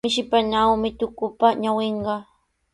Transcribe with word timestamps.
Mishipanawmi 0.05 0.89
tukupa 0.99 1.47
ñawinqa. 1.61 2.15